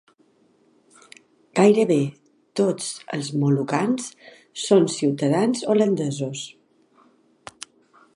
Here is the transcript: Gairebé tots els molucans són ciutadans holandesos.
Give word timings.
Gairebé 1.59 1.97
tots 2.61 2.87
els 3.17 3.29
molucans 3.43 4.09
són 4.63 4.89
ciutadans 4.95 5.63
holandesos. 5.75 6.43